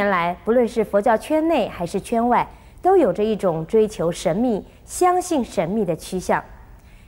[0.00, 2.48] 年来，不论是佛教圈内还是圈外，
[2.80, 6.42] 都有着一种追求神秘、相信神秘的趋向。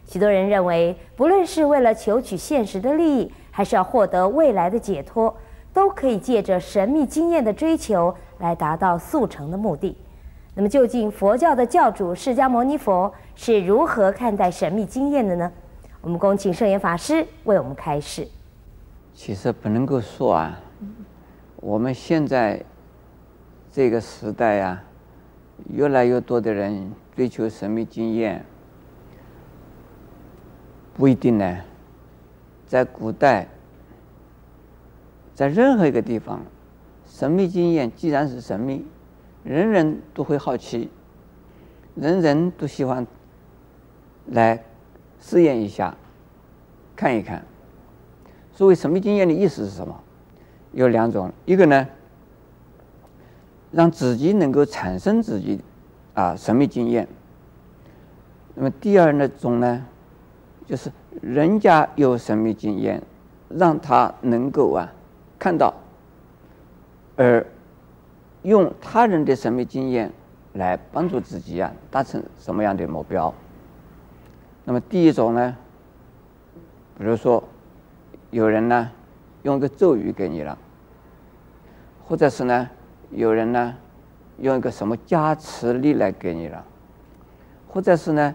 [0.07, 5.35] 许多人认为，不论是为了求取现实的利益，还是要获得未来的解脱，
[5.73, 9.97] 都可以借着神秘经验的追求来达到速成的目的。
[10.55, 15.51] 那么，究竟佛教的教主释迦牟尼佛是如何看待神秘经验的呢？
[16.03, 18.29] 我们恭请圣严法师为我们开示。
[19.15, 20.61] 其实不能够说啊，
[21.57, 22.63] 我们现在
[23.73, 24.85] 这个时代啊，
[25.73, 28.45] 越来越多的人追求神秘经验，
[30.93, 31.59] 不一定呢。
[32.67, 33.49] 在古代，
[35.35, 36.43] 在任何一个地方，
[37.07, 38.85] 神秘经验既然是神秘。
[39.43, 40.89] 人人都会好奇，
[41.97, 43.05] 人人都喜欢
[44.27, 44.63] 来
[45.19, 45.97] 试验一下，
[46.95, 47.45] 看一看。
[48.53, 49.99] 所谓神秘经验的意思是什么？
[50.73, 51.89] 有两种，一个呢，
[53.73, 55.61] 让自己能够产生自己
[56.15, 57.09] 啊神秘经验。
[58.55, 59.85] 那么第二那种呢，
[60.67, 63.03] 就是人家有神秘经验，
[63.49, 64.93] 让他能够啊
[65.39, 65.75] 看到，
[67.17, 67.45] 而。
[68.45, 70.11] 用他人的神秘经验
[70.55, 73.33] 来帮助自己啊，达成什么样的目标？
[74.65, 75.57] 那么第一种呢，
[76.99, 77.45] 比如说
[78.33, 78.91] 有人呢
[79.45, 80.59] 用个咒语给你了，
[82.05, 82.69] 或者是呢
[83.13, 83.77] 有人呢
[84.39, 86.65] 用一个什么加持力来给你了，
[87.69, 88.35] 或者是呢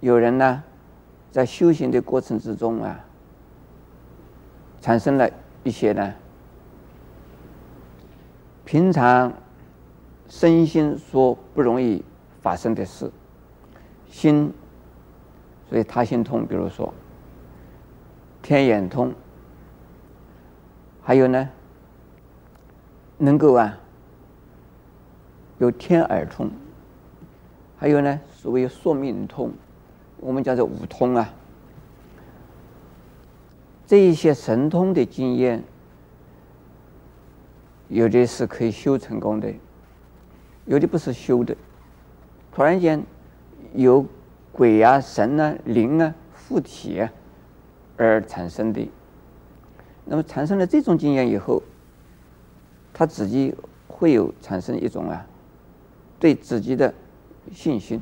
[0.00, 0.62] 有人呢
[1.30, 3.04] 在修行的过程之中啊
[4.80, 5.30] 产生了
[5.62, 6.14] 一些呢。
[8.64, 9.32] 平常
[10.28, 12.02] 身心所不容易
[12.40, 13.10] 发生的事，
[14.08, 14.50] 心，
[15.68, 16.94] 所以他心通，比如说
[18.40, 19.12] 天眼通，
[21.02, 21.50] 还有呢，
[23.22, 23.78] 能够啊
[25.58, 26.50] 有天耳通，
[27.78, 29.52] 还有呢所谓宿命通，
[30.18, 31.32] 我们叫做五通啊，
[33.86, 35.62] 这一些神通的经验。
[37.88, 39.52] 有的是可以修成功的，
[40.64, 41.54] 有的不是修的。
[42.50, 43.00] 突然间
[43.74, 44.04] 有
[44.50, 47.12] 鬼啊、神啊、灵啊附体啊
[47.96, 48.90] 而产生的。
[50.06, 51.62] 那么产生了这种经验以后，
[53.02, 53.52] 他自己
[53.88, 55.26] 会有产生一种啊
[56.20, 56.94] 对自己的
[57.50, 58.00] 信心，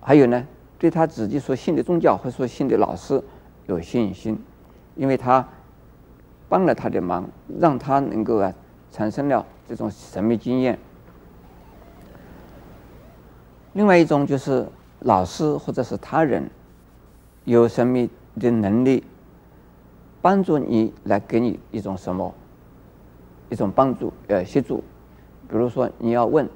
[0.00, 0.46] 还有呢
[0.78, 3.22] 对他自己所信的宗教或者说信的老师
[3.66, 4.42] 有信心，
[4.96, 5.46] 因为他。
[6.48, 7.26] 帮了他的忙，
[7.58, 8.52] 让他能够啊
[8.90, 10.78] 产生了这种神秘经验。
[13.72, 14.68] 另外一种就是
[15.00, 16.50] 老师或者是他人
[17.44, 19.02] 有神秘的能力，
[20.20, 22.34] 帮助你来给你一种什么
[23.52, 24.82] 一种帮助呃协助。
[25.48, 26.48] 比如说你要问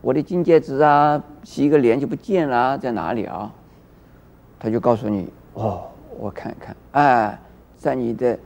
[0.00, 3.52] 我的金戒指啊，洗一个脸就不见了，在哪里啊？
[4.58, 5.82] 他就告诉你哦，
[6.18, 7.38] 我看看，哎，
[7.76, 8.38] 在你的。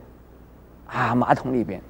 [0.87, 1.81] 啊，马桶里边，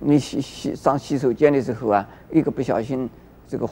[0.00, 3.08] 你洗洗上洗手间的时候啊，一个不小心，
[3.46, 3.70] 这个，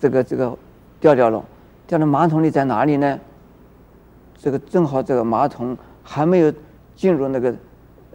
[0.00, 0.58] 这个这个
[0.98, 1.44] 掉掉了，
[1.86, 3.20] 掉到马桶里在哪里呢？
[4.36, 6.52] 这个正好这个马桶还没有
[6.96, 7.54] 进入那个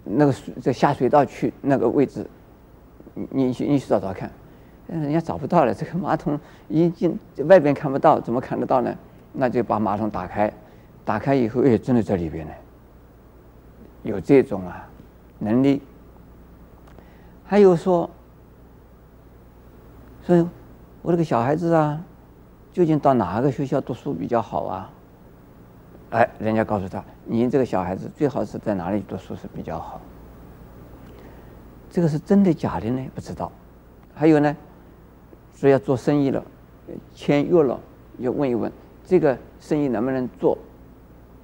[0.06, 2.26] 那个水在下水道去那个位置，
[3.14, 4.32] 你你去你去找找看，
[4.88, 6.40] 人家找不到了，这个马桶
[6.70, 8.96] 已经进外边看不到，怎么看得到呢？
[9.34, 10.54] 那就把马桶打开，
[11.04, 12.54] 打开以后，哎，真的在里边呢。
[14.04, 14.88] 有这种啊
[15.40, 15.82] 能力，
[17.44, 18.08] 还有说，
[20.22, 20.48] 所以
[21.02, 22.00] 我这个小孩子啊，
[22.72, 24.90] 究竟到哪个学校读书比较好啊？
[26.16, 30.00] 哎，人家告诉他，你这个小孩子最好是在哪里读书是比较好。
[31.90, 33.06] 这个是真的假的呢？
[33.14, 33.52] 不知道。
[34.14, 34.56] 还有呢，
[35.54, 36.42] 说要做生意了，
[37.14, 37.78] 签约了，
[38.20, 38.72] 要问一问
[39.06, 40.58] 这个生意能不能做？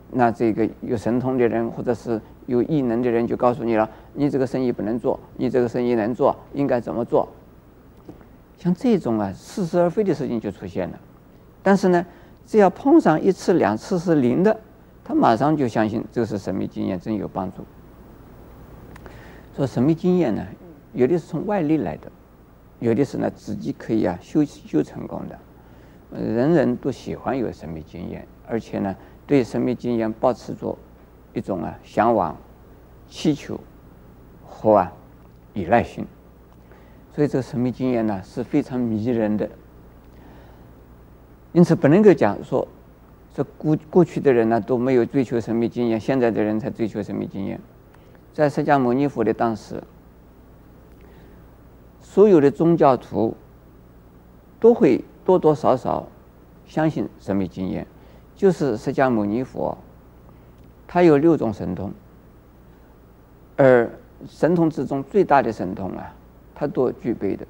[0.10, 2.22] 那这个有神通的人或者是。
[2.48, 7.30] 有异能的人就告诉你了，你这个生意不能做，你这个生意能做，应该怎么做？
[8.58, 11.00] 像这种啊似是而非的事情就出现了。
[11.64, 12.06] 但是呢，
[12.46, 14.60] 只要碰上一次两次是灵的，
[15.04, 17.66] 他马上就相信这是神秘经验，真有帮助。
[19.56, 20.46] 说神秘经验呢，
[20.94, 22.12] 有的是从外力来的，
[22.80, 25.40] 有的是呢自己可以啊修修成功的。
[26.18, 28.96] 人人都喜欢有神秘经验，而且呢
[29.26, 30.78] 对神秘经验保持着。
[31.34, 32.36] 一种啊，向往、
[33.08, 33.58] 祈求
[34.46, 34.92] 和啊
[35.54, 36.06] 依赖性，
[37.16, 39.50] 所以这个神秘经验呢是非常迷人的。
[41.54, 42.68] 因此不能够讲说，
[43.36, 47.60] 说过过去的人呢都没有追求神秘经验，现在的人才追求神秘经验。
[48.34, 49.84] 在释迦牟尼佛的当时，
[52.00, 53.36] 所有的宗教徒
[54.60, 56.08] 都会多多少少
[56.66, 57.86] 相信神秘经验，
[58.36, 59.78] 就是释迦牟尼佛，
[60.88, 61.92] 他有六种神通，
[63.58, 63.92] 而
[64.26, 66.14] 神通之中最大的神通啊，
[66.56, 67.46] 他都具备的。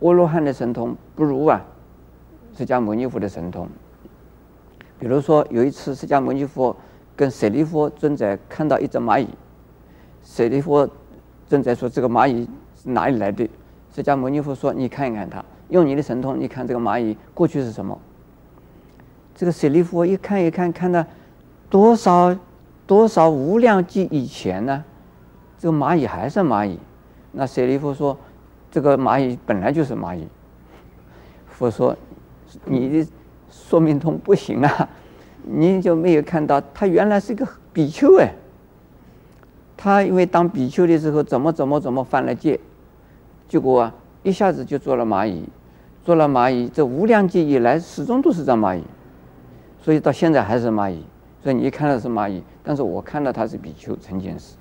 [0.00, 1.62] 阿罗汉的神通不如啊，
[2.58, 3.68] 释迦牟尼佛的神通。
[4.98, 6.74] 比如说有一次，释迦牟尼佛
[7.14, 9.28] 跟舍利弗尊者看到一只蚂蚁，
[10.24, 10.88] 舍利弗
[11.46, 13.48] 尊者说：“这个蚂蚁是哪里来的？”
[13.94, 17.96] 释迦牟尼佛说：“你看一看它，用你的神通，你看这个蚂蚁过去是什么？”
[19.36, 21.06] 这个舍利弗一看一看，看到
[21.70, 22.36] 多少
[22.88, 24.84] 多少无量劫以前呢？
[25.60, 26.76] 这个蚂蚁还是蚂蚁。
[27.30, 28.18] 那舍利弗说。
[28.70, 30.28] 这个蚂蚁本来就是蚂蚁。
[31.46, 31.96] 佛说
[32.64, 33.10] ：“你的
[33.50, 34.88] 说明通不行啊，
[35.44, 38.32] 你就没有看到他原来是一个比丘哎。
[39.76, 42.58] 他因为当比丘的时候怎么怎么怎么犯了戒，
[43.46, 45.48] 结果啊一下子就做了蚂蚁，
[46.04, 48.82] 做了蚂蚁，这无量劫以来始终都是张蚂蚁，
[49.80, 51.04] 所以到现在还是蚂蚁。
[51.42, 54.56] 所以你一看到是蚂蚁，但是我看到他是比丘，成件事。”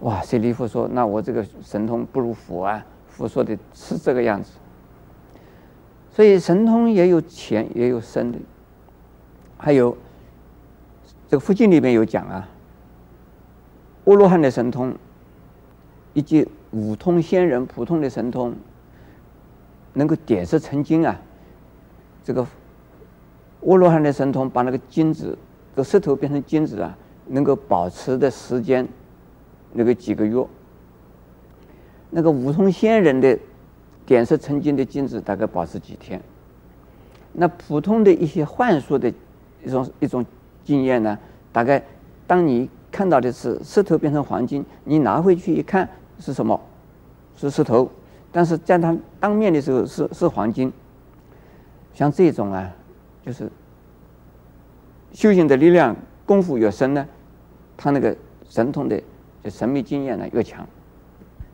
[0.00, 0.22] 哇！
[0.22, 4.52] 舍利弗说：“那我这个神通不如佛啊！”佛说的是这个样子，
[6.18, 8.38] 所以神通也有浅也有深的。
[9.56, 9.96] 还有
[11.28, 12.48] 这个佛经里面有讲啊，
[14.04, 14.92] 阿罗汉的神通
[16.14, 18.52] 以及五通仙人普通的神通，
[19.92, 21.16] 能够点石成金啊。
[22.24, 22.44] 这个
[23.60, 25.38] 阿罗汉的神通把那个金子，
[25.72, 26.98] 这个石头变成金子啊，
[27.28, 28.84] 能够保持的时间。
[29.72, 30.44] 那个几个月，
[32.10, 33.38] 那个五通仙人的
[34.08, 36.18] 点石成金的金子大概保持几天？
[37.34, 39.12] 那普通的一些幻术的
[39.62, 40.24] 一种一种
[40.64, 41.18] 经验呢？
[41.52, 41.84] 大概
[42.26, 45.86] 当你看到的是石头变成黄金，你拿回去一看
[46.18, 46.58] 是什么？
[47.36, 47.90] 是石头，
[48.32, 50.72] 但是在他当面的时候是是黄金。
[51.92, 52.74] 像这种啊，
[53.26, 53.52] 就是
[55.12, 55.94] 修行的力量
[56.24, 57.06] 功夫越深呢，
[57.76, 58.16] 他那个
[58.48, 58.98] 神通的。
[59.40, 60.66] 就神秘经验呢越强，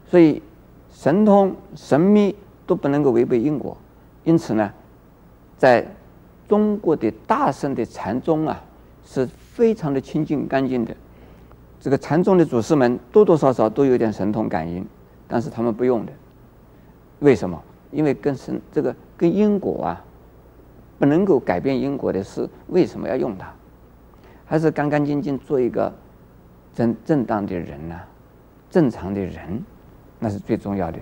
[0.09, 0.43] 所以
[0.91, 2.35] 神通神秘
[2.67, 3.77] 都不能够违背因果，
[4.25, 4.73] 因此呢，
[5.57, 5.87] 在
[6.49, 8.63] 中国的大圣的禅宗啊
[9.05, 10.95] 是非常的清净干净的。
[11.81, 14.87] 这个禅宗的祖师们多多少少都有点神通感应，
[15.29, 16.13] 但是他们不用的。
[17.21, 17.63] 为什么？
[17.91, 20.05] 因为跟神这个跟因果啊
[20.99, 23.53] 不能够改变因果的事，为什么要用它？
[24.47, 25.93] 还是干干净净做一个。
[26.77, 27.95] 正正当的人呢、
[28.69, 29.63] 正常的人，
[30.19, 30.99] 那是最重要的。